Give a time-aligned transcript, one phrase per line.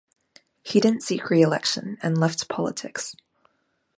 [0.63, 3.15] He didn't seek re-election and left politics.